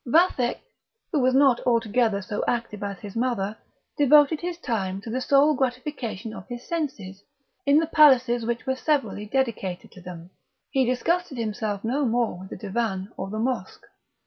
Vathek, 0.07 0.57
who 1.11 1.19
was 1.19 1.35
not 1.35 1.59
altogether 1.59 2.23
so 2.23 2.43
active 2.47 2.81
as 2.81 2.97
his 2.97 3.15
mother, 3.15 3.55
devoted 3.99 4.41
his 4.41 4.57
time 4.57 4.99
to 5.01 5.11
the 5.11 5.21
sole 5.21 5.53
gratification 5.53 6.33
of 6.33 6.47
his 6.47 6.67
senses, 6.67 7.21
in 7.67 7.77
the 7.77 7.85
palaces 7.85 8.43
which 8.43 8.65
were 8.65 8.75
severally 8.75 9.27
dedicated 9.27 9.91
to 9.91 10.01
them; 10.01 10.31
he 10.71 10.85
disgusted 10.87 11.37
himself 11.37 11.83
no 11.83 12.03
more 12.03 12.39
with 12.39 12.49
the 12.49 12.57
Divan 12.57 13.11
or 13.15 13.29
the 13.29 13.37
Mosque. 13.37 13.85